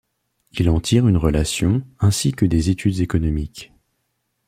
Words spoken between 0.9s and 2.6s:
une relation ainsi que